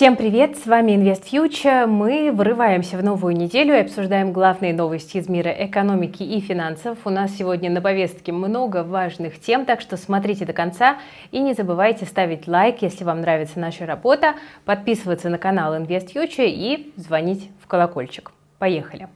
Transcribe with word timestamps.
Всем 0.00 0.16
привет, 0.16 0.56
с 0.56 0.64
вами 0.64 0.92
Invest 0.92 1.24
Future. 1.30 1.84
Мы 1.84 2.32
врываемся 2.32 2.96
в 2.96 3.04
новую 3.04 3.36
неделю 3.36 3.74
и 3.74 3.80
обсуждаем 3.80 4.32
главные 4.32 4.72
новости 4.72 5.18
из 5.18 5.28
мира 5.28 5.50
экономики 5.50 6.22
и 6.22 6.40
финансов. 6.40 6.96
У 7.04 7.10
нас 7.10 7.36
сегодня 7.36 7.70
на 7.70 7.82
повестке 7.82 8.32
много 8.32 8.82
важных 8.82 9.38
тем, 9.38 9.66
так 9.66 9.82
что 9.82 9.98
смотрите 9.98 10.46
до 10.46 10.54
конца 10.54 10.96
и 11.32 11.38
не 11.38 11.52
забывайте 11.52 12.06
ставить 12.06 12.48
лайк, 12.48 12.80
если 12.80 13.04
вам 13.04 13.20
нравится 13.20 13.60
наша 13.60 13.84
работа, 13.84 14.36
подписываться 14.64 15.28
на 15.28 15.36
канал 15.36 15.76
Invest 15.76 16.14
Future 16.14 16.48
и 16.48 16.94
звонить 16.96 17.50
в 17.62 17.66
колокольчик. 17.66 18.32
Поехали! 18.58 19.06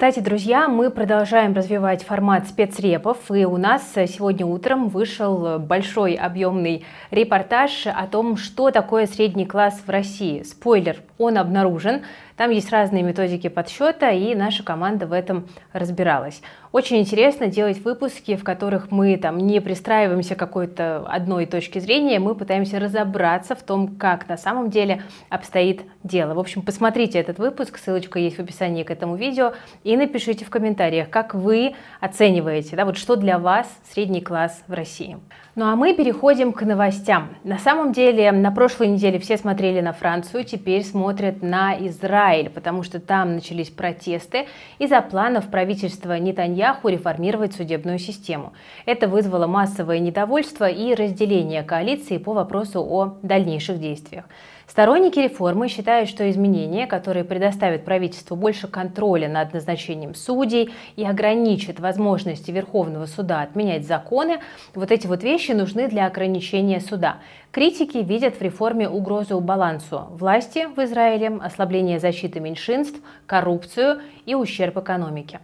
Кстати, 0.00 0.20
друзья, 0.20 0.66
мы 0.66 0.88
продолжаем 0.90 1.52
развивать 1.52 2.04
формат 2.04 2.48
спецрепов, 2.48 3.18
и 3.30 3.44
у 3.44 3.58
нас 3.58 3.82
сегодня 3.92 4.46
утром 4.46 4.88
вышел 4.88 5.58
большой 5.58 6.14
объемный 6.14 6.86
репортаж 7.10 7.86
о 7.86 8.06
том, 8.06 8.38
что 8.38 8.70
такое 8.70 9.04
средний 9.04 9.44
класс 9.44 9.78
в 9.86 9.90
России. 9.90 10.42
Спойлер, 10.42 10.96
он 11.18 11.36
обнаружен. 11.36 12.00
Там 12.36 12.50
есть 12.50 12.70
разные 12.70 13.02
методики 13.02 13.48
подсчета, 13.48 14.10
и 14.10 14.34
наша 14.34 14.62
команда 14.62 15.06
в 15.06 15.12
этом 15.12 15.46
разбиралась. 15.72 16.42
Очень 16.72 16.98
интересно 16.98 17.48
делать 17.48 17.82
выпуски, 17.84 18.36
в 18.36 18.44
которых 18.44 18.92
мы 18.92 19.16
там 19.16 19.38
не 19.38 19.60
пристраиваемся 19.60 20.36
к 20.36 20.38
какой-то 20.38 21.04
одной 21.08 21.46
точке 21.46 21.80
зрения, 21.80 22.20
мы 22.20 22.34
пытаемся 22.34 22.78
разобраться 22.78 23.54
в 23.54 23.62
том, 23.62 23.96
как 23.96 24.28
на 24.28 24.36
самом 24.36 24.70
деле 24.70 25.02
обстоит 25.28 25.82
дело. 26.04 26.34
В 26.34 26.38
общем, 26.38 26.62
посмотрите 26.62 27.18
этот 27.18 27.38
выпуск, 27.38 27.76
ссылочка 27.76 28.18
есть 28.18 28.36
в 28.36 28.40
описании 28.40 28.84
к 28.84 28.90
этому 28.90 29.16
видео, 29.16 29.52
и 29.82 29.96
напишите 29.96 30.44
в 30.44 30.50
комментариях, 30.50 31.10
как 31.10 31.34
вы 31.34 31.74
оцениваете, 32.00 32.76
да, 32.76 32.84
вот 32.84 32.96
что 32.96 33.16
для 33.16 33.38
вас 33.38 33.66
средний 33.92 34.20
класс 34.20 34.62
в 34.68 34.72
России. 34.72 35.18
Ну 35.60 35.66
а 35.66 35.76
мы 35.76 35.92
переходим 35.92 36.54
к 36.54 36.62
новостям. 36.62 37.36
На 37.44 37.58
самом 37.58 37.92
деле, 37.92 38.32
на 38.32 38.50
прошлой 38.50 38.86
неделе 38.86 39.18
все 39.18 39.36
смотрели 39.36 39.82
на 39.82 39.92
Францию, 39.92 40.44
теперь 40.44 40.82
смотрят 40.82 41.42
на 41.42 41.76
Израиль, 41.86 42.48
потому 42.48 42.82
что 42.82 42.98
там 42.98 43.34
начались 43.34 43.68
протесты 43.68 44.46
из-за 44.78 45.02
планов 45.02 45.48
правительства 45.50 46.18
Нетаньяху 46.18 46.88
реформировать 46.88 47.52
судебную 47.52 47.98
систему. 47.98 48.54
Это 48.86 49.06
вызвало 49.06 49.46
массовое 49.46 49.98
недовольство 49.98 50.66
и 50.66 50.94
разделение 50.94 51.62
коалиции 51.62 52.16
по 52.16 52.32
вопросу 52.32 52.80
о 52.80 53.18
дальнейших 53.20 53.78
действиях. 53.78 54.24
Сторонники 54.70 55.18
реформы 55.18 55.66
считают, 55.66 56.08
что 56.08 56.30
изменения, 56.30 56.86
которые 56.86 57.24
предоставят 57.24 57.84
правительству 57.84 58.36
больше 58.36 58.68
контроля 58.68 59.28
над 59.28 59.52
назначением 59.52 60.14
судей 60.14 60.70
и 60.94 61.04
ограничат 61.04 61.80
возможности 61.80 62.52
Верховного 62.52 63.06
суда 63.06 63.42
отменять 63.42 63.84
законы, 63.84 64.38
вот 64.76 64.92
эти 64.92 65.08
вот 65.08 65.24
вещи 65.24 65.50
нужны 65.50 65.88
для 65.88 66.06
ограничения 66.06 66.78
суда. 66.78 67.16
Критики 67.50 67.98
видят 67.98 68.36
в 68.36 68.42
реформе 68.42 68.88
угрозу 68.88 69.40
балансу 69.40 70.06
власти 70.10 70.68
в 70.72 70.78
Израиле, 70.84 71.40
ослабление 71.42 71.98
защиты 71.98 72.38
меньшинств, 72.38 73.00
коррупцию 73.26 74.02
и 74.24 74.36
ущерб 74.36 74.76
экономике. 74.76 75.40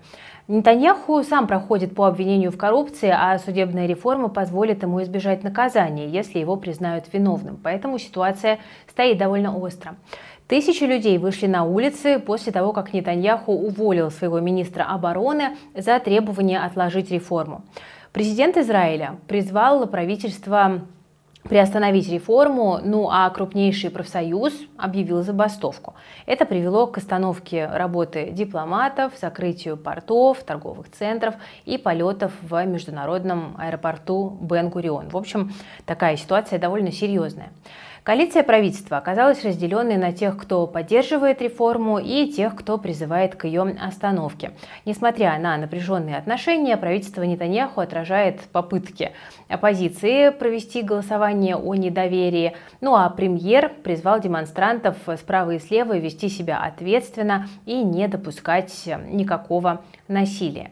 Нетаньяху 0.48 1.25
сам 1.25 1.48
проходит 1.48 1.92
по 1.97 2.06
обвинению 2.06 2.52
в 2.52 2.56
коррупции, 2.56 3.12
а 3.12 3.36
судебная 3.39 3.86
реформа 3.86 4.28
позволит 4.28 4.80
ему 4.83 5.03
избежать 5.03 5.42
наказания, 5.42 6.06
если 6.06 6.38
его 6.38 6.55
признают 6.56 7.06
виновным. 7.12 7.58
Поэтому 7.61 7.98
ситуация 7.98 8.61
стоит 8.88 9.19
довольно 9.19 9.56
остро. 9.56 9.97
Тысячи 10.47 10.84
людей 10.84 11.19
вышли 11.19 11.48
на 11.48 11.64
улицы 11.64 12.20
после 12.20 12.53
того, 12.53 12.72
как 12.72 12.92
Нетаньяху 12.92 13.50
уволил 13.50 14.12
своего 14.12 14.38
министра 14.38 14.84
обороны 14.84 15.56
за 15.75 15.98
требование 15.98 16.60
отложить 16.60 17.10
реформу. 17.10 17.64
Президент 18.12 18.56
Израиля 18.56 19.16
призвал 19.27 19.84
правительство 19.88 20.83
приостановить 21.48 22.08
реформу, 22.08 22.80
ну 22.83 23.08
а 23.11 23.28
крупнейший 23.30 23.91
профсоюз 23.91 24.52
объявил 24.77 25.22
забастовку. 25.22 25.94
Это 26.27 26.44
привело 26.47 26.86
к 26.86 26.98
остановке 26.98 27.66
работы 27.66 28.31
дипломатов, 28.31 29.12
закрытию 29.21 29.76
портов, 29.76 30.43
торговых 30.44 30.91
центров 30.91 31.34
и 31.65 31.78
полетов 31.78 32.32
в 32.43 32.65
международном 32.65 33.56
аэропорту 33.59 34.38
Бен-Гурион. 34.41 35.09
В 35.09 35.16
общем, 35.16 35.53
такая 35.84 36.16
ситуация 36.16 36.59
довольно 36.59 36.93
серьезная. 36.93 37.50
Коалиция 38.06 38.44
правительства 38.44 38.99
оказалась 38.99 39.43
разделенной 39.44 39.97
на 39.97 40.12
тех, 40.12 40.37
кто 40.37 40.69
поддерживает 40.69 41.43
реформу, 41.43 41.99
и 41.99 42.28
тех, 42.28 42.55
кто 42.55 42.78
призывает 42.78 43.34
к 43.34 43.47
ее 43.47 43.62
остановке. 43.62 44.53
Несмотря 44.84 45.37
на 45.41 45.56
напряженные 45.56 46.16
отношения, 46.16 46.77
правительство 46.77 47.22
Нетаньяху 47.22 47.81
отражает 47.81 48.43
попытки 48.53 49.11
оппозиции 49.49 50.28
провести 50.28 50.83
голосование 50.83 51.56
о 51.56 51.75
недоверии. 51.75 52.55
Ну 52.81 52.95
а 52.95 53.11
премьер 53.11 53.72
призвал 53.83 54.21
демонстрантов 54.21 54.97
справа 55.19 55.50
и 55.50 55.59
слева 55.59 55.99
вести 55.99 56.28
себя 56.28 56.62
ответственно 56.62 57.49
и 57.65 57.83
не 57.83 58.06
допускать 58.06 58.89
никакого 59.11 59.83
насилия. 60.06 60.71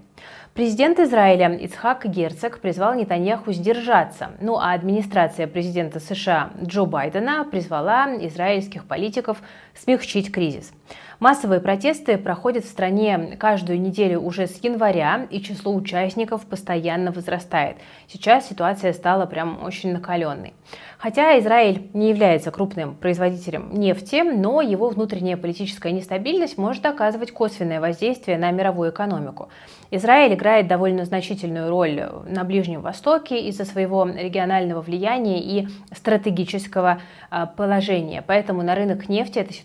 Президент 0.55 1.01
Израиля 1.01 1.53
Ицхак 1.57 2.07
Герцог 2.07 2.61
призвал 2.61 2.95
Нетаньяху 2.95 3.51
сдержаться, 3.51 4.31
ну 4.41 4.57
а 4.57 4.73
администрация 4.73 5.49
президента 5.49 5.99
США 5.99 6.51
Джо 6.63 6.85
Байдена 6.85 7.45
призвала 7.45 8.07
израильских 8.25 8.85
политиков 8.85 9.39
смягчить 9.75 10.33
кризис. 10.33 10.73
Массовые 11.21 11.61
протесты 11.61 12.19
проходят 12.19 12.65
в 12.65 12.69
стране 12.69 13.37
каждую 13.39 13.81
неделю 13.81 14.21
уже 14.21 14.47
с 14.47 14.63
января, 14.63 15.27
и 15.31 15.41
число 15.41 15.75
участников 15.75 16.45
постоянно 16.45 17.13
возрастает. 17.13 17.77
Сейчас 18.09 18.49
ситуация 18.49 18.93
стала 18.93 19.25
прям 19.27 19.65
очень 19.65 19.93
накаленной. 19.93 20.53
Хотя 20.99 21.39
Израиль 21.39 21.89
не 21.93 22.11
является 22.11 22.51
крупным 22.51 22.95
производителем 22.95 23.71
нефти, 23.73 24.23
но 24.23 24.61
его 24.61 24.89
внутренняя 24.89 25.37
политическая 25.37 25.93
нестабильность 25.93 26.59
может 26.59 26.85
оказывать 26.87 27.31
косвенное 27.31 27.81
воздействие 27.81 28.39
на 28.39 28.51
мировую 28.51 28.91
экономику. 28.91 29.49
Израиль 29.91 30.35
играет 30.35 30.67
довольно 30.67 31.05
значительную 31.05 31.71
роль 31.71 32.03
на 32.27 32.45
Ближнем 32.45 32.81
Востоке 32.81 33.49
из-за 33.49 33.65
своего 33.65 34.05
регионального 34.07 34.81
влияния 34.81 35.41
и 35.41 35.69
стратегического 35.93 37.01
а, 37.31 37.47
положения, 37.47 38.23
поэтому 38.27 38.63
на 38.63 38.75
рынок 38.75 39.09
нефти 39.09 39.39
эта 39.39 39.53
ситуация 39.53 39.64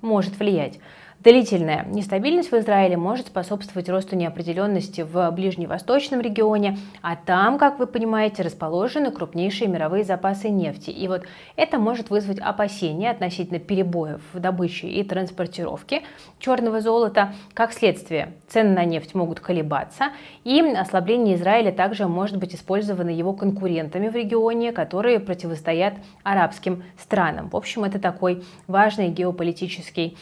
может 0.00 0.38
влиять. 0.38 0.78
Длительная 1.24 1.86
нестабильность 1.86 2.52
в 2.52 2.58
Израиле 2.58 2.98
может 2.98 3.28
способствовать 3.28 3.88
росту 3.88 4.14
неопределенности 4.14 5.00
в 5.00 5.30
ближневосточном 5.30 6.20
регионе, 6.20 6.76
а 7.00 7.16
там, 7.16 7.56
как 7.56 7.78
вы 7.78 7.86
понимаете, 7.86 8.42
расположены 8.42 9.10
крупнейшие 9.10 9.68
мировые 9.68 10.04
запасы 10.04 10.50
нефти. 10.50 10.90
И 10.90 11.08
вот 11.08 11.22
это 11.56 11.78
может 11.78 12.10
вызвать 12.10 12.40
опасения 12.40 13.10
относительно 13.10 13.58
перебоев 13.58 14.20
в 14.34 14.38
добыче 14.38 14.86
и 14.88 15.02
транспортировке 15.02 16.02
черного 16.40 16.82
золота. 16.82 17.32
Как 17.54 17.72
следствие, 17.72 18.34
цены 18.46 18.74
на 18.74 18.84
нефть 18.84 19.14
могут 19.14 19.40
колебаться, 19.40 20.10
и 20.44 20.60
ослабление 20.60 21.36
Израиля 21.36 21.72
также 21.72 22.06
может 22.06 22.36
быть 22.36 22.54
использовано 22.54 23.08
его 23.08 23.32
конкурентами 23.32 24.08
в 24.08 24.14
регионе, 24.14 24.72
которые 24.72 25.20
противостоят 25.20 25.94
арабским 26.22 26.84
странам. 26.98 27.48
В 27.48 27.56
общем, 27.56 27.84
это 27.84 27.98
такой 27.98 28.44
важный 28.66 29.08
геополитический 29.08 30.18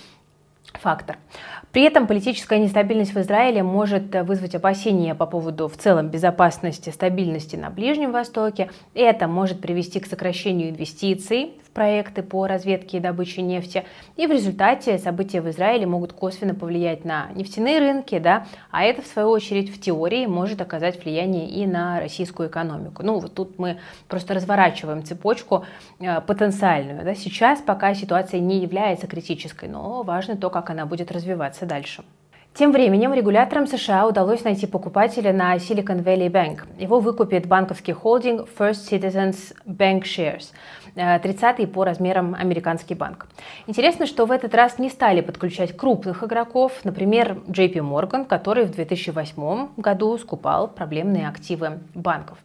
фактор. 0.75 1.17
При 1.73 1.83
этом 1.83 2.07
политическая 2.07 2.59
нестабильность 2.59 3.15
в 3.15 3.21
Израиле 3.21 3.63
может 3.63 4.15
вызвать 4.25 4.55
опасения 4.55 5.15
по 5.15 5.27
поводу 5.27 5.69
в 5.69 5.77
целом 5.77 6.09
безопасности, 6.09 6.91
стабильности 6.91 7.57
на 7.57 7.71
Ближнем 7.71 8.13
Востоке. 8.13 8.71
Это 8.95 9.27
может 9.27 9.61
привести 9.61 10.01
к 10.01 10.07
сокращению 10.07 10.71
инвестиций 10.71 11.55
проекты 11.73 12.23
по 12.23 12.47
разведке 12.47 12.99
и 12.99 13.01
добыче 13.01 13.43
нефти. 13.43 13.85
И 14.17 14.27
в 14.27 14.31
результате 14.31 14.99
события 14.99 15.41
в 15.41 15.49
Израиле 15.51 15.87
могут 15.87 16.13
косвенно 16.13 16.55
повлиять 16.55 17.05
на 17.05 17.29
нефтяные 17.35 17.79
рынки, 17.79 18.19
да, 18.19 18.47
а 18.71 18.85
это 18.85 19.03
в 19.03 19.07
свою 19.07 19.29
очередь 19.29 19.75
в 19.75 19.81
теории 19.81 20.27
может 20.27 20.61
оказать 20.61 21.03
влияние 21.03 21.49
и 21.49 21.67
на 21.67 22.01
российскую 22.01 22.49
экономику. 22.49 23.03
Ну 23.03 23.19
вот 23.19 23.35
тут 23.35 23.59
мы 23.59 23.79
просто 24.09 24.35
разворачиваем 24.35 25.05
цепочку 25.05 25.65
э, 25.99 26.21
потенциальную. 26.21 27.05
Да. 27.05 27.15
Сейчас 27.15 27.61
пока 27.61 27.95
ситуация 27.95 28.41
не 28.41 28.59
является 28.59 29.07
критической, 29.07 29.69
но 29.69 30.03
важно 30.03 30.37
то, 30.37 30.51
как 30.51 30.62
она 30.71 30.87
будет 30.87 31.13
развиваться 31.13 31.67
дальше. 31.67 32.03
Тем 32.55 32.71
временем 32.71 33.15
регуляторам 33.15 33.67
США 33.67 34.07
удалось 34.07 34.45
найти 34.45 34.67
покупателя 34.67 35.33
на 35.33 35.57
Silicon 35.57 36.05
Valley 36.05 36.29
Bank. 36.29 36.61
Его 36.79 37.01
выкупит 37.01 37.47
банковский 37.47 37.95
холдинг 37.95 38.47
First 38.59 38.91
Citizens 38.91 39.55
Bank 39.65 40.03
Shares, 40.03 40.53
30-й 40.95 41.67
по 41.67 41.85
размерам 41.85 42.35
американский 42.35 42.95
банк. 42.95 43.27
Интересно, 43.67 44.05
что 44.07 44.27
в 44.27 44.31
этот 44.31 44.55
раз 44.55 44.79
не 44.79 44.91
стали 44.91 45.23
подключать 45.23 45.75
крупных 45.75 46.23
игроков, 46.25 46.73
например, 46.85 47.39
JP 47.47 47.77
Morgan, 47.77 48.27
который 48.27 48.67
в 48.67 48.73
2008 48.73 49.69
году 49.79 50.19
скупал 50.19 50.69
проблемные 50.69 51.29
активы 51.29 51.79
банков. 51.95 52.37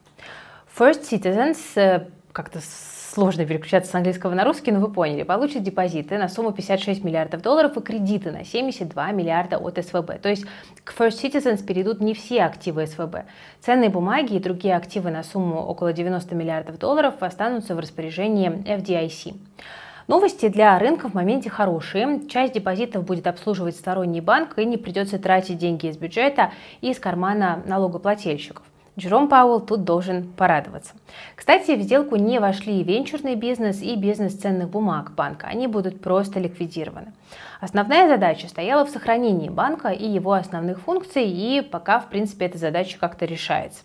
First 0.78 1.02
Citizens 1.12 1.58
э, 1.75 2.08
как-то 2.31 2.62
сложно 3.18 3.48
переключаться 3.48 3.90
с 3.90 3.96
английского 3.96 4.36
на 4.36 4.44
русский, 4.44 4.72
но 4.72 4.80
вы 4.80 4.94
поняли, 4.94 5.24
получат 5.24 5.64
депозиты 5.64 6.19
на 6.19 6.30
сумму 6.30 6.52
56 6.52 7.04
миллиардов 7.04 7.42
долларов 7.42 7.75
и 7.75 7.81
кредиты 7.81 8.30
на 8.30 8.46
72 8.46 9.12
миллиарда 9.12 9.58
от 9.58 9.84
СВБ. 9.84 10.22
То 10.22 10.30
есть 10.30 10.46
к 10.84 10.94
First 10.96 11.24
Citizens 11.24 11.66
перейдут 11.66 12.00
не 12.00 12.14
все 12.14 12.44
активы 12.44 12.86
СВБ. 12.86 13.25
Ценные 13.60 13.90
бумаги 13.90 14.36
и 14.36 14.40
другие 14.40 14.75
активы 14.75 15.10
на 15.10 15.24
сумму 15.24 15.64
около 15.64 15.94
90 15.94 16.36
миллиардов 16.36 16.78
долларов 16.78 17.16
останутся 17.22 17.74
в 17.74 17.80
распоряжении 17.80 18.52
FDIC. 18.52 19.34
Новости 20.06 20.48
для 20.48 20.78
рынка 20.78 21.10
в 21.10 21.16
моменте 21.16 21.50
хорошие. 21.50 22.22
Часть 22.30 22.54
депозитов 22.54 23.04
будет 23.04 23.25
обслуживать 23.25 23.75
сторонний 23.75 24.22
банк 24.22 24.60
и 24.60 24.66
не 24.66 24.78
придется 24.78 25.18
тратить 25.18 25.58
деньги 25.58 25.88
из 25.88 25.98
бюджета 25.98 26.52
и 26.81 26.92
из 26.92 27.00
кармана 27.00 27.63
налогоплательщиков. 27.66 28.63
Джером 28.98 29.28
Пауэлл 29.28 29.62
тут 29.62 29.84
должен 29.84 30.24
порадоваться. 30.24 30.94
Кстати, 31.36 31.76
в 31.76 31.82
сделку 31.82 32.16
не 32.16 32.40
вошли 32.40 32.80
и 32.80 32.84
венчурный 32.84 33.36
бизнес, 33.36 33.82
и 33.82 33.96
бизнес 33.96 34.34
ценных 34.34 34.70
бумаг 34.70 35.12
банка. 35.16 35.48
Они 35.48 35.68
будут 35.68 36.02
просто 36.02 36.40
ликвидированы. 36.40 37.14
Основная 37.59 38.07
задача 38.07 38.48
стояла 38.48 38.86
в 38.86 38.89
сохранении 38.89 39.50
банка 39.50 39.89
и 39.89 40.07
его 40.07 40.33
основных 40.33 40.80
функций, 40.80 41.25
и 41.25 41.62
пока, 41.62 42.00
в 42.00 42.07
принципе, 42.09 42.45
эта 42.45 42.57
задача 42.57 43.00
как-то 43.00 43.25
решается. 43.25 43.83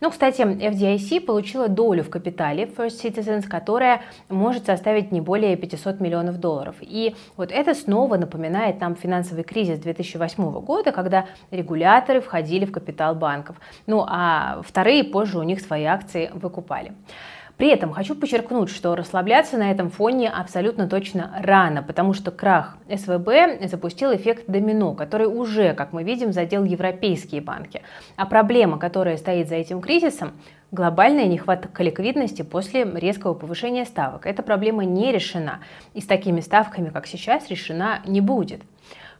Ну, 0.00 0.10
кстати, 0.10 0.42
FDIC 0.42 1.22
получила 1.22 1.68
долю 1.68 2.04
в 2.04 2.10
капитале 2.10 2.64
First 2.64 3.02
Citizens, 3.02 3.48
которая 3.48 4.02
может 4.28 4.66
составить 4.66 5.10
не 5.10 5.22
более 5.22 5.56
500 5.56 6.00
миллионов 6.00 6.38
долларов. 6.38 6.76
И 6.80 7.16
вот 7.36 7.50
это 7.50 7.74
снова 7.74 8.16
напоминает 8.16 8.80
нам 8.80 8.94
финансовый 8.94 9.44
кризис 9.44 9.78
2008 9.78 10.60
года, 10.60 10.92
когда 10.92 11.26
регуляторы 11.50 12.20
входили 12.20 12.66
в 12.66 12.72
капитал 12.72 13.14
банков. 13.14 13.56
Ну, 13.86 14.04
а 14.06 14.60
вторые 14.62 15.02
позже 15.04 15.38
у 15.38 15.42
них 15.42 15.60
свои 15.60 15.84
акции 15.84 16.30
выкупали. 16.34 16.92
При 17.56 17.68
этом 17.68 17.92
хочу 17.92 18.16
подчеркнуть, 18.16 18.68
что 18.68 18.96
расслабляться 18.96 19.56
на 19.56 19.70
этом 19.70 19.88
фоне 19.88 20.28
абсолютно 20.28 20.88
точно 20.88 21.30
рано, 21.40 21.84
потому 21.84 22.12
что 22.12 22.32
крах 22.32 22.76
СВБ 22.88 23.68
запустил 23.70 24.14
эффект 24.14 24.44
домино, 24.48 24.94
который 24.94 25.28
уже, 25.28 25.72
как 25.74 25.92
мы 25.92 26.02
видим, 26.02 26.32
задел 26.32 26.64
европейские 26.64 27.40
банки. 27.40 27.82
А 28.16 28.26
проблема, 28.26 28.78
которая 28.78 29.16
стоит 29.16 29.48
за 29.48 29.54
этим 29.54 29.80
кризисом, 29.80 30.32
глобальная 30.72 31.26
нехватка 31.26 31.84
ликвидности 31.84 32.42
после 32.42 32.84
резкого 32.84 33.34
повышения 33.34 33.84
ставок. 33.84 34.26
Эта 34.26 34.42
проблема 34.42 34.84
не 34.84 35.12
решена 35.12 35.60
и 35.94 36.00
с 36.00 36.06
такими 36.06 36.40
ставками, 36.40 36.88
как 36.90 37.06
сейчас, 37.06 37.48
решена 37.48 38.00
не 38.04 38.20
будет. 38.20 38.62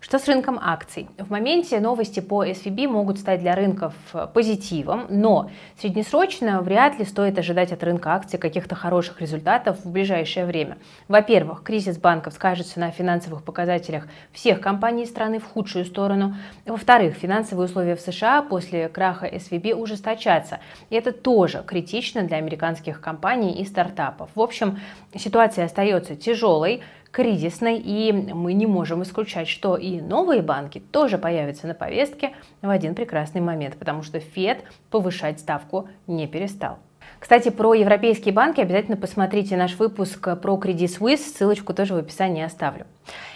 Что 0.01 0.19
с 0.19 0.27
рынком 0.29 0.59
акций? 0.61 1.09
В 1.19 1.31
моменте 1.31 1.81
новости 1.81 2.21
по 2.21 2.45
SVB 2.45 2.89
могут 2.89 3.19
стать 3.19 3.41
для 3.41 3.55
рынков 3.55 3.95
э, 4.13 4.27
позитивом, 4.33 5.07
но 5.09 5.51
среднесрочно 5.79 6.61
вряд 6.61 6.99
ли 6.99 7.05
стоит 7.05 7.39
ожидать 7.39 7.73
от 7.73 7.83
рынка 7.83 8.13
акций 8.13 8.39
каких-то 8.39 8.75
хороших 8.75 9.21
результатов 9.21 9.85
в 9.85 9.91
ближайшее 9.91 10.47
время. 10.47 10.77
Во-первых, 11.09 11.63
кризис 11.63 11.97
банков 11.97 12.35
скажется 12.35 12.81
на 12.81 12.91
финансовых 12.91 13.45
показателях 13.45 14.07
всех 14.33 14.61
компаний 14.61 15.07
страны 15.07 15.39
в 15.39 15.45
худшую 15.45 15.85
сторону. 15.85 16.35
Во-вторых, 16.67 17.15
финансовые 17.15 17.67
условия 17.67 17.97
в 17.97 18.01
США 18.01 18.43
после 18.43 18.89
краха 18.89 19.27
SVB 19.27 19.75
ужесточатся. 19.75 20.61
И 20.91 20.97
это 20.97 21.13
тоже 21.13 21.65
критично 21.67 22.23
для 22.25 22.37
американских 22.37 23.01
компаний 23.01 23.53
и 23.53 23.65
стартапов. 23.65 24.29
В 24.35 24.41
общем, 24.41 24.81
ситуация 25.17 25.65
остается 25.65 26.15
тяжелой 26.15 26.83
кризисной, 27.15 27.79
и 27.79 28.13
мы 28.13 28.55
не 28.55 28.67
можем 28.67 29.05
исключать, 29.05 29.47
что 29.47 29.77
и 29.77 30.01
новые 30.01 30.43
банки 30.43 30.81
тоже 30.81 31.17
появятся 31.17 31.69
на 31.69 31.75
повестке 31.75 32.33
в 32.61 32.69
один 32.69 32.97
прекрасный 32.97 33.41
момент, 33.41 33.77
потому 33.77 34.03
что 34.03 34.19
Фед 34.19 34.65
повышать 34.91 35.39
ставку 35.39 35.89
не 36.09 36.27
перестал. 36.27 36.81
Кстати, 37.25 37.49
про 37.49 37.73
европейские 37.73 38.35
банки 38.35 38.61
обязательно 38.61 38.99
посмотрите 38.99 39.57
наш 39.57 39.79
выпуск 39.79 40.29
про 40.43 40.57
Credit 40.57 41.01
Suisse, 41.01 41.17
ссылочку 41.17 41.73
тоже 41.73 41.95
в 41.95 41.97
описании 41.97 42.45
оставлю. 42.45 42.85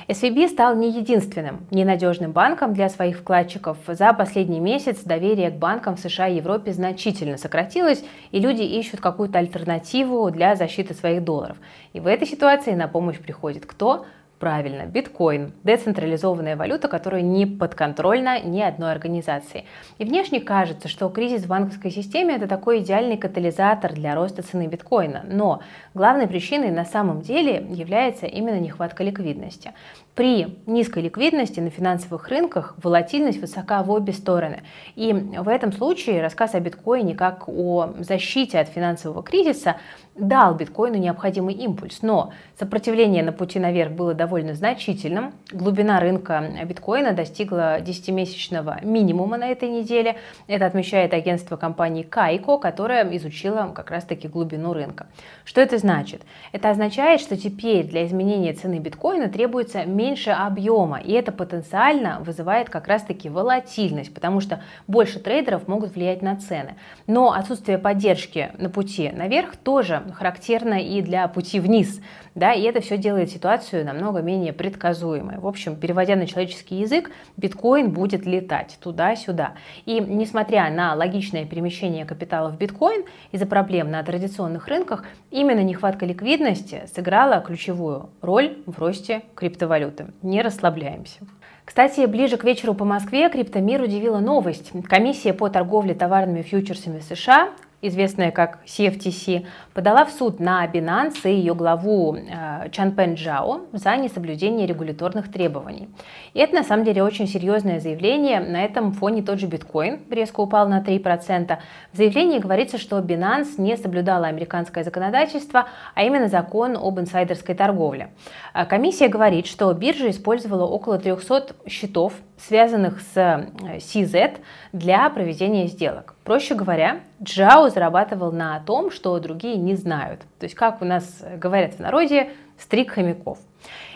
SVB 0.08 0.48
стал 0.48 0.76
не 0.76 0.90
единственным 0.90 1.66
ненадежным 1.70 2.32
банком 2.32 2.74
для 2.74 2.90
своих 2.90 3.20
вкладчиков. 3.20 3.78
За 3.86 4.12
последний 4.12 4.60
месяц 4.60 5.04
доверие 5.04 5.50
к 5.50 5.54
банкам 5.54 5.96
в 5.96 6.00
США 6.00 6.28
и 6.28 6.36
Европе 6.36 6.74
значительно 6.74 7.38
сократилось, 7.38 8.04
и 8.30 8.40
люди 8.40 8.60
ищут 8.60 9.00
какую-то 9.00 9.38
альтернативу 9.38 10.30
для 10.30 10.54
защиты 10.54 10.92
своих 10.92 11.24
долларов. 11.24 11.56
И 11.94 12.00
в 12.00 12.06
этой 12.06 12.28
ситуации 12.28 12.72
на 12.72 12.88
помощь 12.88 13.18
приходит 13.18 13.64
кто? 13.64 14.04
Правильно, 14.38 14.86
биткоин– 14.86 15.52
децентрализованная 15.64 16.54
валюта, 16.54 16.86
которая 16.86 17.22
не 17.22 17.44
подконтрольна 17.44 18.40
ни 18.40 18.60
одной 18.60 18.92
организации. 18.92 19.64
И 19.98 20.04
внешне 20.04 20.40
кажется, 20.40 20.86
что 20.86 21.08
кризис 21.08 21.42
в 21.42 21.48
банковской 21.48 21.90
системе– 21.90 22.34
это 22.36 22.46
такой 22.46 22.78
идеальный 22.78 23.16
катализатор 23.16 23.92
для 23.92 24.14
роста 24.14 24.42
цены 24.42 24.68
биткоина. 24.68 25.24
Но 25.28 25.60
главной 25.92 26.28
причиной 26.28 26.70
на 26.70 26.84
самом 26.84 27.20
деле 27.20 27.66
является 27.68 28.26
именно 28.26 28.60
нехватка 28.60 29.02
ликвидности. 29.02 29.72
При 30.18 30.58
низкой 30.66 31.04
ликвидности 31.04 31.60
на 31.60 31.70
финансовых 31.70 32.26
рынках 32.26 32.74
волатильность 32.82 33.40
высока 33.40 33.84
в 33.84 33.90
обе 33.92 34.12
стороны. 34.12 34.64
И 34.96 35.12
в 35.12 35.46
этом 35.46 35.70
случае 35.72 36.20
рассказ 36.20 36.56
о 36.56 36.60
биткоине 36.60 37.14
как 37.14 37.48
о 37.48 37.94
защите 38.00 38.58
от 38.58 38.66
финансового 38.66 39.22
кризиса 39.22 39.76
дал 40.16 40.56
биткоину 40.56 40.96
необходимый 40.96 41.54
импульс. 41.54 42.02
Но 42.02 42.32
сопротивление 42.58 43.22
на 43.22 43.30
пути 43.30 43.60
наверх 43.60 43.92
было 43.92 44.12
довольно 44.12 44.54
значительным. 44.54 45.34
Глубина 45.52 46.00
рынка 46.00 46.42
биткоина 46.64 47.12
достигла 47.12 47.80
10-месячного 47.80 48.84
минимума 48.84 49.36
на 49.36 49.46
этой 49.46 49.68
неделе. 49.68 50.16
Это 50.48 50.66
отмечает 50.66 51.14
агентство 51.14 51.56
компании 51.56 52.02
Кайко, 52.02 52.58
которое 52.58 53.04
изучило 53.16 53.72
как 53.72 53.92
раз-таки 53.92 54.26
глубину 54.26 54.72
рынка. 54.72 55.06
Что 55.44 55.60
это 55.60 55.78
значит? 55.78 56.22
Это 56.50 56.70
означает, 56.70 57.20
что 57.20 57.36
теперь 57.36 57.86
для 57.86 58.04
изменения 58.04 58.52
цены 58.52 58.80
биткоина 58.80 59.28
требуется 59.28 59.84
меньше 59.84 60.07
меньше 60.08 60.30
объема, 60.30 60.98
и 60.98 61.12
это 61.12 61.32
потенциально 61.32 62.20
вызывает 62.20 62.70
как 62.70 62.88
раз-таки 62.88 63.28
волатильность, 63.28 64.14
потому 64.14 64.40
что 64.40 64.62
больше 64.86 65.18
трейдеров 65.20 65.68
могут 65.68 65.94
влиять 65.94 66.22
на 66.22 66.36
цены. 66.36 66.76
Но 67.06 67.32
отсутствие 67.32 67.78
поддержки 67.78 68.50
на 68.58 68.70
пути 68.70 69.10
наверх 69.10 69.56
тоже 69.56 70.02
характерно 70.14 70.80
и 70.80 71.02
для 71.02 71.28
пути 71.28 71.60
вниз, 71.60 72.00
да, 72.34 72.52
и 72.52 72.62
это 72.62 72.80
все 72.80 72.96
делает 72.96 73.30
ситуацию 73.30 73.84
намного 73.84 74.22
менее 74.22 74.52
предсказуемой. 74.52 75.38
В 75.38 75.46
общем, 75.46 75.76
переводя 75.76 76.16
на 76.16 76.26
человеческий 76.26 76.76
язык, 76.76 77.10
биткоин 77.36 77.90
будет 77.90 78.24
летать 78.24 78.78
туда-сюда. 78.80 79.52
И 79.86 80.00
несмотря 80.00 80.70
на 80.70 80.94
логичное 80.94 81.44
перемещение 81.44 82.04
капитала 82.04 82.50
в 82.50 82.56
биткоин 82.56 83.04
из-за 83.32 83.46
проблем 83.46 83.90
на 83.90 84.02
традиционных 84.02 84.68
рынках, 84.68 85.04
именно 85.30 85.62
нехватка 85.62 86.06
ликвидности 86.06 86.82
сыграла 86.94 87.40
ключевую 87.40 88.10
роль 88.22 88.56
в 88.66 88.78
росте 88.78 89.22
криптовалют 89.34 89.87
криптовалюты. 89.88 90.06
Не 90.22 90.42
расслабляемся. 90.42 91.20
Кстати, 91.64 92.06
ближе 92.06 92.36
к 92.36 92.44
вечеру 92.44 92.74
по 92.74 92.84
Москве 92.84 93.28
криптомир 93.28 93.82
удивила 93.82 94.20
новость. 94.20 94.70
Комиссия 94.88 95.32
по 95.32 95.48
торговле 95.48 95.94
товарными 95.94 96.42
фьючерсами 96.42 97.00
США 97.00 97.50
известная 97.80 98.30
как 98.32 98.58
CFTC, 98.66 99.46
подала 99.72 100.04
в 100.04 100.10
суд 100.10 100.40
на 100.40 100.66
Binance 100.66 101.30
и 101.30 101.34
ее 101.34 101.54
главу 101.54 102.16
э, 102.16 102.68
Чанпен 102.70 103.14
Джао 103.14 103.62
за 103.72 103.96
несоблюдение 103.96 104.66
регуляторных 104.66 105.30
требований. 105.30 105.88
И 106.34 106.40
это 106.40 106.56
на 106.56 106.64
самом 106.64 106.84
деле 106.84 107.02
очень 107.02 107.28
серьезное 107.28 107.78
заявление. 107.78 108.40
На 108.40 108.64
этом 108.64 108.92
фоне 108.92 109.22
тот 109.22 109.38
же 109.38 109.46
биткоин 109.46 110.00
резко 110.10 110.40
упал 110.40 110.68
на 110.68 110.80
3%. 110.80 111.58
В 111.92 111.96
заявлении 111.96 112.38
говорится, 112.38 112.78
что 112.78 112.98
Binance 112.98 113.54
не 113.58 113.76
соблюдала 113.76 114.26
американское 114.26 114.82
законодательство, 114.82 115.68
а 115.94 116.02
именно 116.02 116.28
закон 116.28 116.76
об 116.76 116.98
инсайдерской 116.98 117.54
торговле. 117.54 118.10
Э, 118.54 118.64
комиссия 118.66 119.08
говорит, 119.08 119.46
что 119.46 119.72
биржа 119.72 120.10
использовала 120.10 120.66
около 120.66 120.98
300 120.98 121.54
счетов 121.68 122.14
связанных 122.38 123.00
с 123.00 123.16
CZ 123.16 124.14
э, 124.16 124.36
для 124.72 125.08
проведения 125.10 125.66
сделок. 125.66 126.14
Проще 126.24 126.54
говоря, 126.54 127.00
Джао 127.22 127.68
зарабатывал 127.68 128.32
на 128.32 128.60
том, 128.60 128.90
что 128.90 129.18
другие 129.18 129.56
не 129.56 129.74
знают. 129.74 130.20
То 130.38 130.44
есть, 130.44 130.54
как 130.54 130.82
у 130.82 130.84
нас 130.84 131.22
говорят 131.36 131.74
в 131.74 131.80
народе, 131.80 132.30
стрик 132.58 132.92
хомяков. 132.92 133.38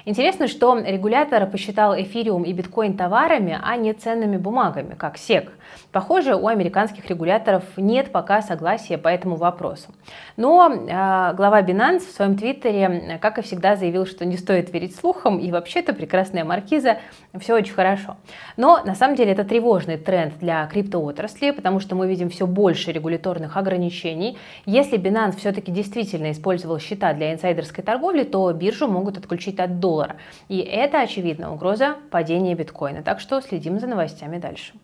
Интересно, 0.04 0.49
что 0.49 0.76
регулятор 0.78 1.47
посчитал 1.47 1.95
эфириум 1.95 2.42
и 2.42 2.52
биткоин 2.52 2.97
товарами, 2.97 3.59
а 3.62 3.76
не 3.76 3.92
ценными 3.92 4.37
бумагами, 4.37 4.95
как 4.95 5.16
SEC. 5.16 5.49
Похоже, 5.92 6.35
у 6.35 6.49
американских 6.49 7.09
регуляторов 7.09 7.62
нет 7.76 8.11
пока 8.11 8.42
согласия 8.42 8.99
по 8.99 9.09
этому 9.09 9.37
вопросу. 9.37 9.88
Но 10.37 10.69
э, 10.73 11.35
глава 11.35 11.62
Binance 11.62 12.00
в 12.00 12.11
своем 12.11 12.37
твиттере, 12.37 13.19
как 13.21 13.38
и 13.38 13.42
всегда, 13.42 13.76
заявил, 13.76 14.07
что 14.07 14.25
не 14.25 14.37
стоит 14.37 14.73
верить 14.73 14.97
слухам, 14.97 15.38
и 15.38 15.52
вообще-то 15.52 15.92
прекрасная 15.92 16.45
маркиза, 16.45 16.99
все 17.38 17.54
очень 17.54 17.75
хорошо. 17.75 18.16
Но 18.57 18.83
на 18.85 18.97
самом 18.97 19.14
деле 19.14 19.33
это 19.33 19.45
тревожный 19.45 19.99
тренд 19.99 20.38
для 20.40 20.66
криптоотрасли, 20.66 21.52
потому 21.52 21.78
что 21.78 21.95
мы 21.95 22.09
видим 22.09 22.28
все 22.28 22.47
больше 22.47 22.90
регуляторных 22.90 23.57
ограничений. 23.57 24.37
Если 24.66 24.99
Binance 24.99 25.37
все-таки 25.37 25.71
действительно 25.71 26.33
использовал 26.33 26.81
счета 26.81 27.12
для 27.12 27.33
инсайдерской 27.33 27.85
торговли, 27.85 28.25
то 28.25 28.52
биржу 28.52 28.88
могут 28.88 29.16
отключить 29.19 29.51
от 29.61 29.80
доллара 29.80 29.92
доллара. 30.02 30.16
И 30.49 30.59
это, 30.59 31.00
очевидно, 31.00 31.52
угроза 31.52 31.97
падения 32.11 32.54
биткоина. 32.54 33.02
Так 33.02 33.21
что 33.21 33.40
следим 33.40 33.78
за 33.78 33.87
новостями 33.87 34.38
дальше. 34.38 34.75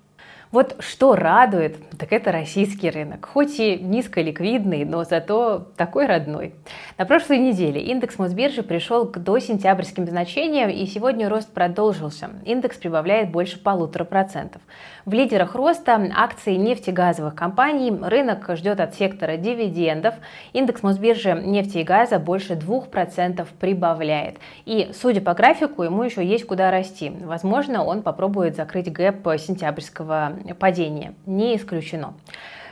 Вот 0.50 0.76
что 0.78 1.14
радует, 1.14 1.76
так 1.98 2.10
это 2.10 2.32
российский 2.32 2.88
рынок. 2.88 3.28
Хоть 3.30 3.60
и 3.60 3.76
низколиквидный, 3.76 4.86
но 4.86 5.04
зато 5.04 5.66
такой 5.76 6.06
родной. 6.06 6.54
На 6.96 7.04
прошлой 7.04 7.36
неделе 7.36 7.82
индекс 7.82 8.18
Мосбиржи 8.18 8.62
пришел 8.62 9.06
к 9.06 9.18
досентябрьским 9.18 10.06
значениям, 10.06 10.70
и 10.70 10.86
сегодня 10.86 11.28
рост 11.28 11.52
продолжился. 11.52 12.30
Индекс 12.46 12.78
прибавляет 12.78 13.30
больше 13.30 13.58
полутора 13.62 14.04
процентов. 14.04 14.62
В 15.04 15.12
лидерах 15.12 15.54
роста 15.54 16.00
акции 16.16 16.54
нефтегазовых 16.54 17.34
компаний. 17.34 17.90
Рынок 17.90 18.48
ждет 18.56 18.80
от 18.80 18.94
сектора 18.94 19.36
дивидендов. 19.36 20.14
Индекс 20.54 20.82
Мосбиржи 20.82 21.32
нефти 21.44 21.78
и 21.78 21.84
газа 21.84 22.18
больше 22.18 22.54
2% 22.54 23.46
прибавляет. 23.60 24.38
И, 24.64 24.92
судя 24.94 25.20
по 25.20 25.34
графику, 25.34 25.82
ему 25.82 26.02
еще 26.04 26.24
есть 26.24 26.46
куда 26.46 26.70
расти. 26.70 27.10
Возможно, 27.10 27.84
он 27.84 28.02
попробует 28.02 28.56
закрыть 28.56 28.90
гэп 28.90 29.28
сентябрьского 29.38 30.37
падения. 30.58 31.14
Не 31.26 31.56
исключено. 31.56 32.14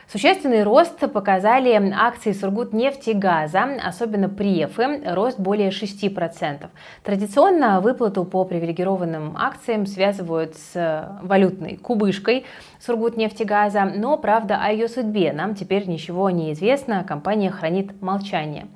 Существенный 0.09 0.63
рост 0.63 1.01
показали 1.13 1.73
акции 1.93 2.31
Сургутнефти 2.31 3.11
и 3.11 3.15
газа, 3.15 3.65
особенно 3.83 4.29
Префы, 4.29 5.03
рост 5.05 5.37
более 5.41 5.71
6%. 5.71 6.69
Традиционно 7.03 7.81
выплату 7.81 8.25
по 8.25 8.45
привилегированным 8.45 9.37
акциям 9.37 9.85
связывают 9.85 10.55
с 10.55 11.19
валютной 11.23 11.77
кубышкой 11.77 12.45
Сургутнефти 12.79 13.43
и 13.43 13.47
газа, 13.47 13.85
но, 13.85 14.17
правда, 14.17 14.61
о 14.63 14.71
ее 14.71 14.87
судьбе 14.87 15.33
нам 15.33 15.57
теперь 15.57 15.89
ничего 15.89 16.31
не 16.31 16.53
известно, 16.53 17.03
компания 17.03 17.51
хранит 17.51 18.01
молчание. 18.01 18.69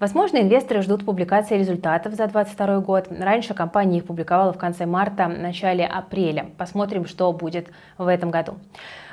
Возможно, 0.00 0.38
инвесторы 0.38 0.82
ждут 0.82 1.04
публикации 1.04 1.58
результатов 1.58 2.14
за 2.14 2.26
2022 2.26 2.78
год. 2.80 3.08
Раньше 3.10 3.54
компания 3.54 3.98
их 3.98 4.06
публиковала 4.06 4.52
в 4.52 4.58
конце 4.58 4.86
марта, 4.86 5.28
начале 5.28 5.86
апреля. 5.86 6.46
Посмотрим, 6.58 7.06
что 7.06 7.32
будет 7.32 7.68
в 7.98 8.08
этом 8.08 8.30
году. 8.30 8.54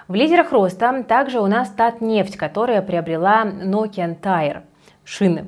В 0.07 0.15
лидерах 0.15 0.51
роста 0.51 1.03
также 1.03 1.39
у 1.39 1.47
нас 1.47 1.69
Татнефть, 1.69 2.35
которая 2.35 2.81
приобрела 2.81 3.45
Nokian 3.45 4.19
Tire 4.19 4.63
шины. 5.11 5.47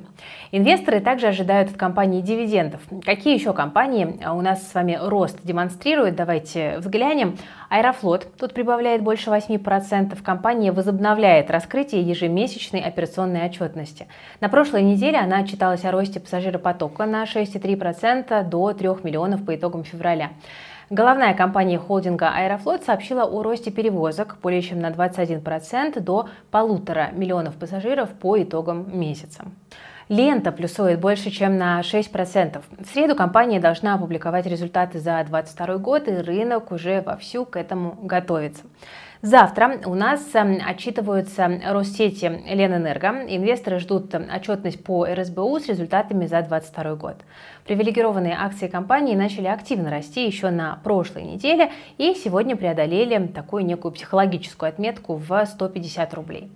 Инвесторы 0.52 1.00
также 1.00 1.26
ожидают 1.28 1.70
от 1.70 1.76
компании 1.76 2.20
дивидендов. 2.20 2.80
Какие 3.04 3.34
еще 3.34 3.52
компании 3.54 4.20
у 4.28 4.40
нас 4.42 4.68
с 4.68 4.74
вами 4.74 4.98
рост 5.00 5.38
демонстрируют? 5.42 6.16
Давайте 6.16 6.78
взглянем. 6.78 7.38
Аэрофлот 7.70 8.28
тут 8.38 8.52
прибавляет 8.52 9.02
больше 9.02 9.30
8%. 9.30 10.22
Компания 10.22 10.70
возобновляет 10.70 11.50
раскрытие 11.50 12.02
ежемесячной 12.02 12.80
операционной 12.80 13.46
отчетности. 13.46 14.06
На 14.40 14.48
прошлой 14.48 14.82
неделе 14.82 15.18
она 15.18 15.38
отчиталась 15.38 15.84
о 15.84 15.90
росте 15.90 16.20
пассажиропотока 16.20 17.06
на 17.06 17.24
6,3% 17.24 18.44
до 18.44 18.72
3 18.74 18.88
миллионов 19.02 19.44
по 19.44 19.56
итогам 19.56 19.82
февраля. 19.82 20.30
Головная 20.90 21.32
компания 21.32 21.78
холдинга 21.78 22.30
«Аэрофлот» 22.34 22.84
сообщила 22.84 23.24
о 23.24 23.42
росте 23.42 23.70
перевозок 23.70 24.36
более 24.42 24.60
чем 24.60 24.80
на 24.80 24.90
21% 24.90 25.98
до 26.00 26.28
полутора 26.50 27.10
миллионов 27.12 27.54
пассажиров 27.54 28.10
по 28.10 28.42
итогам 28.42 28.98
месяца. 28.98 29.44
Лента 30.10 30.52
плюсует 30.52 31.00
больше, 31.00 31.30
чем 31.30 31.56
на 31.56 31.80
6%. 31.80 32.62
В 32.78 32.86
среду 32.86 33.16
компания 33.16 33.58
должна 33.58 33.94
опубликовать 33.94 34.44
результаты 34.44 34.98
за 34.98 35.24
2022 35.26 35.78
год, 35.78 36.08
и 36.08 36.16
рынок 36.16 36.72
уже 36.72 37.00
вовсю 37.00 37.46
к 37.46 37.56
этому 37.56 37.96
готовится. 38.02 38.64
Завтра 39.24 39.80
у 39.86 39.94
нас 39.94 40.20
эм, 40.34 40.60
отчитываются 40.62 41.50
Россети 41.64 42.26
Ленэнерго. 42.26 43.24
Инвесторы 43.26 43.78
ждут 43.78 44.14
отчетность 44.14 44.84
по 44.84 45.06
РСБУ 45.06 45.60
с 45.60 45.66
результатами 45.66 46.26
за 46.26 46.42
2022 46.42 46.94
год. 46.96 47.16
Привилегированные 47.64 48.36
акции 48.38 48.68
компании 48.68 49.16
начали 49.16 49.46
активно 49.46 49.90
расти 49.90 50.26
еще 50.26 50.50
на 50.50 50.78
прошлой 50.84 51.22
неделе 51.22 51.72
и 51.96 52.12
сегодня 52.12 52.54
преодолели 52.54 53.28
такую 53.28 53.64
некую 53.64 53.92
психологическую 53.92 54.68
отметку 54.68 55.16
в 55.16 55.46
150 55.46 56.12
рублей. 56.12 56.50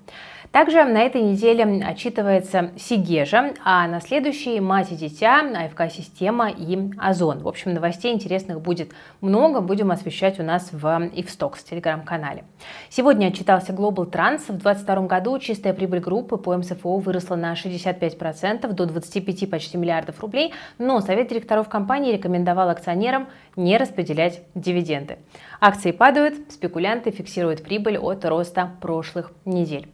Также 0.52 0.82
на 0.84 0.98
этой 1.02 1.20
неделе 1.20 1.64
отчитывается 1.84 2.70
Сигежа, 2.78 3.52
а 3.64 3.86
на 3.86 4.00
следующей 4.00 4.60
мать 4.60 4.90
и 4.90 4.96
дитя, 4.96 5.40
АФК-система 5.40 6.50
и 6.50 6.90
Озон. 6.98 7.40
В 7.40 7.48
общем, 7.48 7.74
новостей 7.74 8.14
интересных 8.14 8.62
будет 8.62 8.92
много, 9.20 9.60
будем 9.60 9.90
освещать 9.90 10.40
у 10.40 10.42
нас 10.42 10.70
в 10.72 11.10
Ивстокс 11.14 11.62
телеграм-канале. 11.64 12.44
Сегодня 12.88 13.26
отчитался 13.26 13.72
Global 13.72 14.10
Trans. 14.10 14.44
В 14.48 14.58
2022 14.58 15.06
году 15.06 15.38
чистая 15.38 15.74
прибыль 15.74 16.00
группы 16.00 16.38
по 16.38 16.56
МСФО 16.56 16.96
выросла 16.96 17.36
на 17.36 17.52
65% 17.52 18.72
до 18.72 18.86
25 18.86 19.50
почти 19.50 19.76
миллиардов 19.76 20.18
рублей, 20.20 20.54
но 20.78 21.02
Совет 21.02 21.28
директоров 21.28 21.68
компании 21.68 22.14
рекомендовал 22.14 22.70
акционерам 22.70 23.28
не 23.54 23.76
распределять 23.76 24.42
дивиденды. 24.54 25.18
Акции 25.60 25.90
падают, 25.90 26.50
спекулянты 26.50 27.10
фиксируют 27.10 27.62
прибыль 27.62 27.98
от 27.98 28.24
роста 28.24 28.70
прошлых 28.80 29.32
недель. 29.44 29.88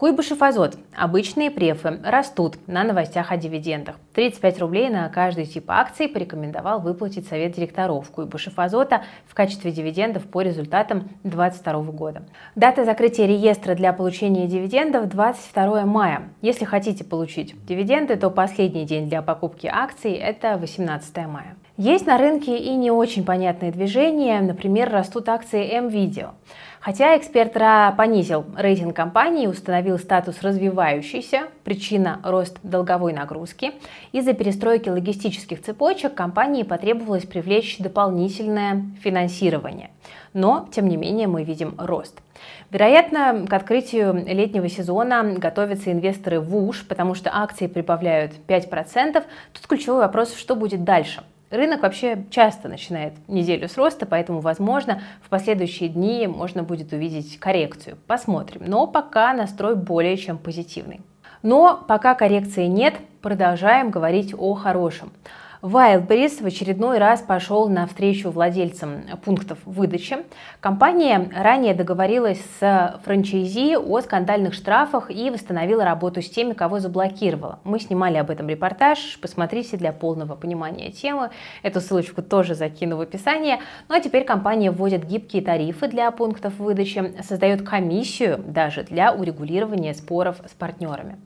Куйбышев 0.00 0.40
Азот. 0.40 0.78
Обычные 0.96 1.50
префы 1.50 2.00
растут 2.02 2.56
на 2.66 2.84
новостях 2.84 3.30
о 3.32 3.36
дивидендах. 3.36 3.96
35 4.14 4.58
рублей 4.60 4.88
на 4.88 5.06
каждый 5.10 5.44
тип 5.44 5.64
акций 5.68 6.08
порекомендовал 6.08 6.80
выплатить 6.80 7.28
Совет 7.28 7.52
директоров 7.52 8.10
Куйбышев 8.10 8.58
Азота 8.58 9.02
в 9.26 9.34
качестве 9.34 9.72
дивидендов 9.72 10.24
по 10.24 10.40
результатам 10.40 11.10
2022 11.24 11.82
года. 11.92 12.22
Дата 12.54 12.86
закрытия 12.86 13.26
реестра 13.26 13.74
для 13.74 13.92
получения 13.92 14.46
дивидендов 14.46 15.06
22 15.10 15.84
мая. 15.84 16.30
Если 16.40 16.64
хотите 16.64 17.04
получить 17.04 17.54
дивиденды, 17.66 18.16
то 18.16 18.30
последний 18.30 18.86
день 18.86 19.06
для 19.06 19.20
покупки 19.20 19.66
акций– 19.70 20.12
это 20.14 20.56
18 20.56 21.14
мая. 21.26 21.56
Есть 21.80 22.06
на 22.06 22.18
рынке 22.18 22.58
и 22.58 22.74
не 22.74 22.90
очень 22.90 23.24
понятные 23.24 23.72
движения, 23.72 24.42
например, 24.42 24.90
растут 24.90 25.30
акции 25.30 25.66
M-Video. 25.78 26.32
Хотя 26.78 27.16
эксперт 27.16 27.56
РА 27.56 27.94
понизил 27.96 28.44
рейтинг 28.54 28.94
компании 28.94 29.46
установил 29.46 29.98
статус 29.98 30.42
развивающейся, 30.42 31.44
причина– 31.64 32.20
рост 32.22 32.58
долговой 32.62 33.14
нагрузки. 33.14 33.72
Из-за 34.12 34.34
перестройки 34.34 34.90
логистических 34.90 35.62
цепочек 35.62 36.12
компании 36.12 36.64
потребовалось 36.64 37.24
привлечь 37.24 37.78
дополнительное 37.78 38.82
финансирование. 39.02 39.88
Но, 40.34 40.68
тем 40.70 40.86
не 40.86 40.98
менее, 40.98 41.28
мы 41.28 41.44
видим 41.44 41.76
рост. 41.78 42.20
Вероятно, 42.70 43.46
к 43.48 43.52
открытию 43.54 44.22
летнего 44.26 44.68
сезона 44.68 45.32
готовятся 45.38 45.90
инвесторы 45.92 46.40
в 46.40 46.54
УШ, 46.54 46.84
потому 46.86 47.14
что 47.14 47.30
акции 47.34 47.68
прибавляют 47.68 48.32
5%. 48.46 49.24
Тут 49.54 49.66
ключевой 49.66 50.00
вопрос, 50.00 50.34
что 50.34 50.54
будет 50.54 50.84
дальше. 50.84 51.22
Рынок 51.50 51.82
вообще 51.82 52.24
часто 52.30 52.68
начинает 52.68 53.14
неделю 53.28 53.68
с 53.68 53.76
роста, 53.76 54.06
поэтому, 54.06 54.38
возможно, 54.38 55.02
в 55.20 55.28
последующие 55.28 55.88
дни 55.88 56.28
можно 56.28 56.62
будет 56.62 56.92
увидеть 56.92 57.40
коррекцию. 57.40 57.98
Посмотрим. 58.06 58.62
Но 58.66 58.86
пока 58.86 59.32
настрой 59.32 59.74
более 59.74 60.16
чем 60.16 60.38
позитивный. 60.38 61.00
Но 61.42 61.82
пока 61.88 62.14
коррекции 62.14 62.66
нет, 62.66 62.94
продолжаем 63.20 63.90
говорить 63.90 64.32
о 64.36 64.54
хорошем. 64.54 65.10
Wildberries 65.62 66.42
в 66.42 66.46
очередной 66.46 66.96
раз 66.96 67.20
пошел 67.20 67.68
навстречу 67.68 68.30
владельцам 68.30 69.02
пунктов 69.22 69.58
выдачи. 69.66 70.16
Компания 70.58 71.30
ранее 71.36 71.74
договорилась 71.74 72.40
с 72.58 72.98
франчайзи 73.04 73.76
о 73.76 74.00
скандальных 74.00 74.54
штрафах 74.54 75.10
и 75.10 75.28
восстановила 75.28 75.84
работу 75.84 76.22
с 76.22 76.30
теми, 76.30 76.54
кого 76.54 76.78
заблокировала. 76.78 77.58
Мы 77.64 77.78
снимали 77.78 78.16
об 78.16 78.30
этом 78.30 78.48
репортаж, 78.48 79.18
посмотрите 79.20 79.76
для 79.76 79.92
полного 79.92 80.34
понимания 80.34 80.92
темы. 80.92 81.28
Эту 81.62 81.82
ссылочку 81.82 82.22
тоже 82.22 82.54
закину 82.54 82.96
в 82.96 83.02
описание. 83.02 83.58
Ну 83.88 83.94
а 83.94 84.00
теперь 84.00 84.24
компания 84.24 84.70
вводит 84.70 85.04
гибкие 85.04 85.42
тарифы 85.42 85.88
для 85.88 86.10
пунктов 86.10 86.58
выдачи, 86.58 87.14
создает 87.22 87.68
комиссию 87.68 88.38
даже 88.38 88.84
для 88.84 89.12
урегулирования 89.12 89.92
споров 89.92 90.36
с 90.46 90.52
партнерами. 90.52 91.18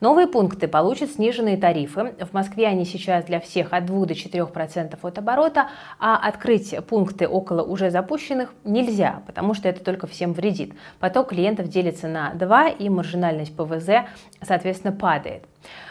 Новые 0.00 0.28
пункты 0.28 0.68
получат 0.68 1.10
сниженные 1.10 1.56
тарифы. 1.56 2.14
В 2.20 2.32
Москве 2.32 2.68
они 2.68 2.84
сейчас 2.84 3.24
для 3.24 3.40
всех 3.40 3.72
от 3.72 3.84
2 3.86 4.06
до 4.06 4.14
4% 4.14 4.96
от 5.02 5.18
оборота, 5.18 5.70
а 5.98 6.16
открыть 6.16 6.72
пункты 6.86 7.26
около 7.26 7.64
уже 7.64 7.90
запущенных 7.90 8.54
нельзя, 8.62 9.22
потому 9.26 9.54
что 9.54 9.68
это 9.68 9.82
только 9.82 10.06
всем 10.06 10.34
вредит. 10.34 10.72
Поток 11.00 11.30
клиентов 11.30 11.66
делится 11.66 12.06
на 12.06 12.32
2 12.34 12.68
и 12.68 12.88
маржинальность 12.88 13.56
ПВЗ, 13.56 14.06
соответственно, 14.40 14.92
падает. 14.92 15.42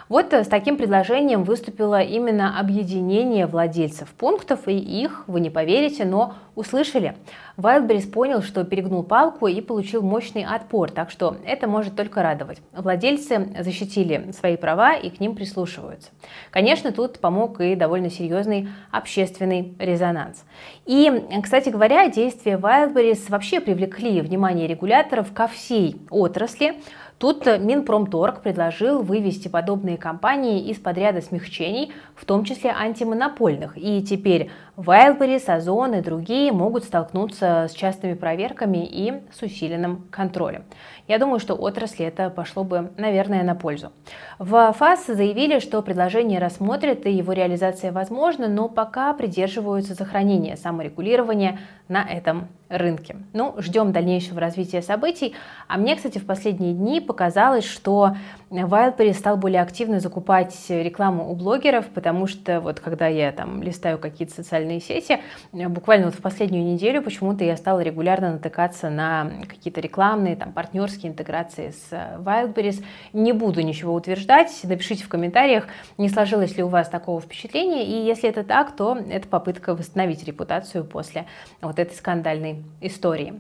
Вот 0.10 0.34
э, 0.34 0.44
с 0.44 0.48
таким 0.48 0.78
предложением 0.78 1.44
выступило 1.44 2.02
именно 2.02 2.60
объединение 2.60 3.46
владельцев 3.46 4.10
пунктов, 4.10 4.68
и 4.68 4.78
их, 4.78 5.26
вы 5.28 5.42
не 5.42 5.50
поверите, 5.50 6.06
но 6.06 6.36
услышали. 6.56 7.16
Wildberries 7.58 8.10
понял, 8.10 8.42
что 8.42 8.64
перегнул 8.64 9.04
палку 9.04 9.48
и 9.48 9.62
получил 9.62 10.02
мощный 10.02 10.46
отпор, 10.46 10.92
так 10.92 11.12
что 11.12 11.36
это 11.46 11.68
может 11.68 11.96
только 11.96 12.24
радовать. 12.24 12.60
Владельцы 12.72 13.50
защитили 13.60 14.32
свои 14.32 14.58
права 14.58 14.94
и 14.96 15.10
к 15.10 15.20
ним 15.20 15.36
прислушиваются. 15.36 16.10
Конечно, 16.52 16.92
тут 16.92 17.20
помог 17.20 17.60
и 17.60 17.76
довольно 17.76 18.10
серьезный 18.10 18.70
общественный 18.92 19.76
резонанс. 19.80 20.44
И, 20.86 21.12
кстати 21.44 21.70
говоря, 21.70 22.08
действия 22.10 22.58
Wildberries 22.58 23.30
вообще 23.30 23.60
привлекли 23.60 24.22
внимание 24.22 24.68
регуляторов 24.68 25.34
ко 25.34 25.48
всей 25.48 25.98
отрасли, 26.10 26.76
Тут 27.20 27.48
Минпромторг 27.48 28.42
предложил 28.42 29.02
вывести 29.02 29.48
подобные 29.48 29.98
компании 29.98 30.70
из-под 30.70 31.00
ряда 31.00 31.22
смягчений, 31.22 31.92
в 32.16 32.26
том 32.26 32.44
числе 32.44 32.70
антимонопольных. 32.70 33.74
И 33.76 34.04
теперь 34.04 34.52
Wildberries, 34.76 35.50
Озон 35.50 35.96
и 35.96 36.02
другие 36.02 36.52
могут 36.52 36.84
столкнуться 36.84 37.66
с 37.70 37.74
частыми 37.74 38.14
проверками 38.14 38.86
и 38.86 39.24
с 39.34 39.42
усиленным 39.42 40.06
контролем. 40.12 40.64
Я 41.08 41.18
думаю, 41.18 41.40
что 41.40 41.56
отрасли 41.56 42.06
это 42.06 42.30
пошло 42.30 42.64
бы, 42.64 42.92
наверное, 42.98 43.42
на 43.42 43.56
пользу. 43.56 43.92
В 44.38 44.72
ФАС 44.74 45.08
заявили, 45.08 45.58
что 45.58 45.82
предложение 45.82 46.40
рассмотрят 46.40 47.08
и 47.08 47.12
его 47.12 47.34
реализация 47.34 47.92
возможна, 47.92 48.48
но 48.48 48.70
пока 48.70 49.12
придерживаются 49.14 49.96
сохранения 49.96 50.56
саморегулирования 50.56 51.58
на 51.88 52.04
этом 52.04 52.50
рынке. 52.70 53.16
Ну, 53.34 53.56
ждем 53.60 53.92
дальнейшего 53.92 54.40
развития 54.40 54.82
событий. 54.82 55.36
А 55.68 55.78
мне, 55.78 55.96
кстати, 55.96 56.18
в 56.18 56.26
последние 56.26 56.74
дни 56.74 57.00
показалось, 57.00 57.66
что 57.66 58.16
Wildberries 58.50 59.14
стал 59.14 59.38
более 59.38 59.62
активно 59.62 60.00
закупать 60.00 60.56
рекламу 60.70 61.32
у 61.32 61.36
блогеров, 61.36 61.86
потому 61.88 62.28
что 62.28 62.62
вот 62.62 62.80
когда 62.80 63.08
я 63.08 63.32
там 63.32 63.62
листаю 63.62 63.98
какие-то 63.98 64.34
социальные 64.34 64.80
сети, 64.80 65.20
буквально 65.52 66.06
вот 66.08 66.16
в 66.16 66.22
последнюю 66.22 66.64
неделю 66.64 67.02
почему-то 67.02 67.44
я 67.44 67.58
стала 67.58 67.82
регулярно 67.82 68.34
натыкаться 68.34 68.90
на 68.90 69.32
какие-то 69.48 69.82
рекламные, 69.82 70.36
там, 70.36 70.54
партнерские 70.54 71.12
интеграции 71.12 71.72
с 71.72 71.92
Wildberries. 71.92 72.84
Не 73.14 73.34
буду 73.34 73.62
ничего 73.62 73.94
утверждать, 73.94 74.52
напишите 74.64 75.04
в 75.04 75.10
комментариях, 75.10 75.68
не 75.98 76.10
сложилось 76.10 76.56
ли 76.58 76.64
у 76.64 76.68
вас 76.68 76.90
такого 76.90 77.20
впечатления, 77.22 77.86
и 77.86 78.06
если 78.06 78.30
это 78.30 78.44
так, 78.44 78.76
то 78.76 78.98
это 79.10 79.28
попытка 79.28 79.76
восстановить 79.76 80.24
репутацию 80.24 80.86
после 80.86 81.26
вот 81.62 81.80
этой 81.80 81.96
скандальной 81.96 82.57
истории. 82.82 83.40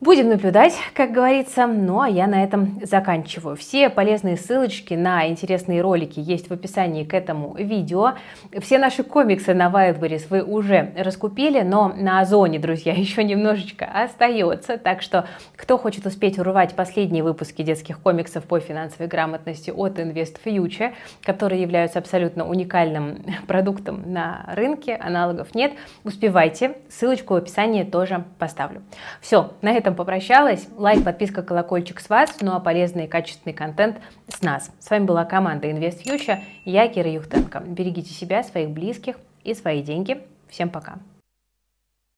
Будем 0.00 0.30
наблюдать, 0.30 0.72
как 0.94 1.12
говорится. 1.12 1.66
Ну 1.66 2.00
а 2.00 2.08
я 2.08 2.26
на 2.26 2.42
этом 2.42 2.80
заканчиваю. 2.82 3.54
Все 3.54 3.90
полезные 3.90 4.38
ссылочки 4.38 4.94
на 4.94 5.28
интересные 5.28 5.82
ролики 5.82 6.18
есть 6.18 6.48
в 6.48 6.54
описании 6.54 7.04
к 7.04 7.12
этому 7.12 7.54
видео. 7.54 8.14
Все 8.60 8.78
наши 8.78 9.02
комиксы 9.02 9.52
на 9.52 9.68
Wildberries 9.68 10.28
вы 10.30 10.42
уже 10.42 10.94
раскупили, 10.96 11.60
но 11.60 11.92
на 11.94 12.20
Озоне, 12.20 12.58
друзья, 12.58 12.92
еще 12.96 13.22
немножечко 13.22 13.84
остается. 13.84 14.78
Так 14.78 15.02
что, 15.02 15.26
кто 15.54 15.76
хочет 15.76 16.06
успеть 16.06 16.38
урвать 16.38 16.74
последние 16.74 17.22
выпуски 17.22 17.60
детских 17.60 18.00
комиксов 18.00 18.44
по 18.44 18.58
финансовой 18.58 19.06
грамотности 19.06 19.68
от 19.68 19.98
Invest 19.98 20.38
Future, 20.42 20.94
которые 21.22 21.60
являются 21.60 21.98
абсолютно 21.98 22.48
уникальным 22.48 23.22
продуктом 23.46 24.10
на 24.10 24.46
рынке, 24.48 24.94
аналогов 24.94 25.54
нет, 25.54 25.72
успевайте. 26.04 26.78
Ссылочку 26.88 27.34
в 27.34 27.36
описании 27.36 27.84
тоже 27.84 28.24
поставлю. 28.38 28.80
Все, 29.20 29.52
на 29.60 29.70
этом 29.72 29.89
этом 29.90 29.96
попрощалась. 29.96 30.68
Лайк, 30.76 31.04
подписка, 31.04 31.42
колокольчик 31.42 32.00
с 32.00 32.08
вас, 32.08 32.36
ну 32.40 32.52
а 32.52 32.60
полезный 32.60 33.04
и 33.04 33.08
качественный 33.08 33.54
контент 33.54 33.98
с 34.28 34.40
нас. 34.42 34.70
С 34.78 34.88
вами 34.90 35.04
была 35.04 35.24
команда 35.24 35.68
Invest 35.68 36.04
Future, 36.04 36.38
я 36.64 36.88
Кира 36.88 37.10
Юхтенко. 37.10 37.60
Берегите 37.60 38.12
себя, 38.12 38.42
своих 38.42 38.70
близких 38.70 39.16
и 39.42 39.54
свои 39.54 39.82
деньги. 39.82 40.20
Всем 40.48 40.70
пока. 40.70 40.98